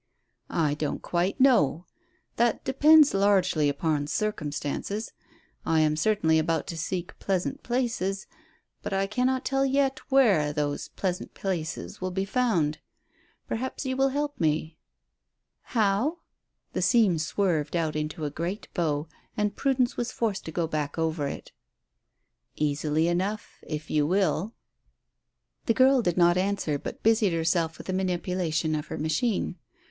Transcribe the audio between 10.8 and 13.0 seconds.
pleasant places will be found.